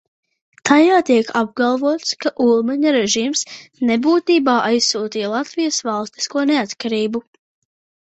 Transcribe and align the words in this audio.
Tajā 0.69 0.95
tiek 1.09 1.29
apgalvots, 1.41 2.15
ka 2.25 2.31
Ulmaņa 2.47 2.95
režīms 2.97 3.45
nebūtībā 3.93 4.59
aizsūtīja 4.73 5.33
Latvijas 5.39 5.83
valstisko 5.93 6.51
neatkarību. 6.57 7.27